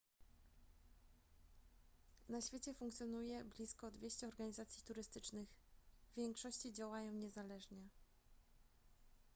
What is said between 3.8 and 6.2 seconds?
200 organizacji turystycznych w